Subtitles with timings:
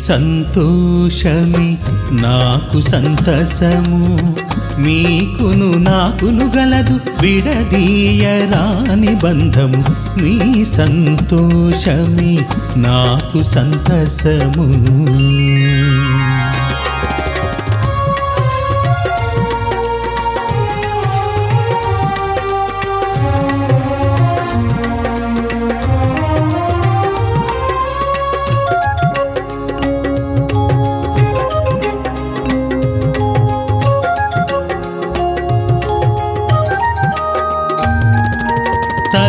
[0.00, 1.78] సంతోషమి.
[2.22, 4.18] నాకు సంతసము.
[4.78, 9.84] మీకును నాకును గలదు విడదీయరాని బంధము.
[10.20, 12.38] మీ సంతోషమి.
[12.76, 14.66] నాకు సంతసము.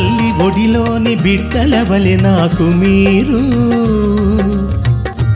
[0.00, 3.40] తల్లి ఒడిలోని బిడ్డలవలె నాకు మీరు.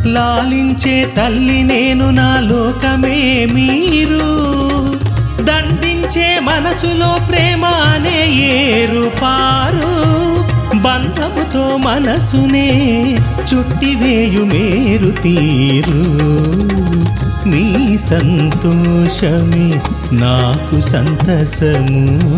[0.08, 4.26] లాలించే తల్లి నేను నా లోకమే మీరు.
[5.42, 10.14] దండించే మనసులో ప్రేమ అనే ఏరు పారు.
[10.76, 12.68] బంధముతో మనసునే
[13.54, 16.04] చుట్టివేయు మేరు తీరు.
[17.48, 19.80] మీ సంతోషమే
[20.12, 22.34] నాకు సంతసము.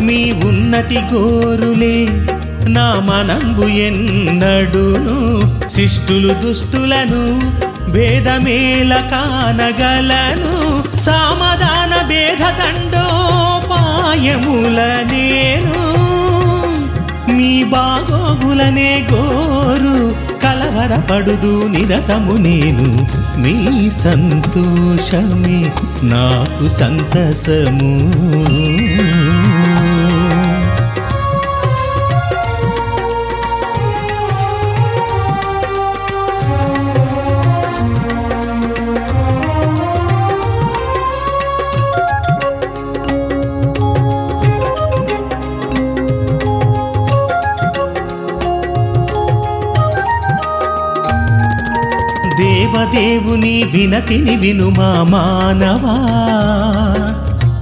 [0.00, 2.06] మీ ఉన్నతి గోరులే
[2.68, 5.16] నా మనంబు ఎన్నడును.
[5.68, 7.40] శిష్టులు దుష్టులను
[7.90, 10.82] భేదమేల కానగలను.
[10.96, 13.08] సామధాన భేద దండోపాయముల
[15.10, 15.96] నేను.
[17.32, 23.08] మీ బాగోగులనే గోరు కలవరపడుదు నిరతము నేను.
[23.38, 25.72] మీ సంతోషమే
[26.02, 28.12] నాకు సంతసము.
[52.66, 55.96] దేవదేవుని వినతిని వినుమా మానవా.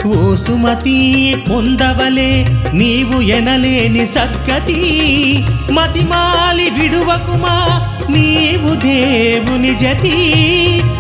[0.09, 5.45] ఓ సుమతి పొందవలే నీవు ఎనలేని సద్గతి.
[5.73, 10.35] మతిమాలి విడువకుమా నీవు దేవుని జతి.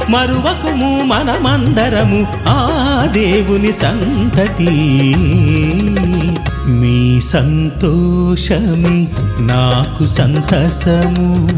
[0.09, 4.94] మరువకుము మనమందరము ఆ దేవుని సంతతి.
[6.66, 9.08] మీ సంతోషమే
[9.41, 11.48] నాకు సంతసము.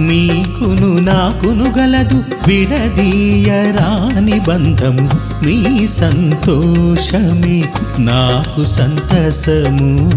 [0.00, 5.10] మీకును నాకును గలదు విడదీయరాని బంధము.
[5.44, 7.64] మీ సంతోషమే
[7.98, 10.10] నాకు సంతసము.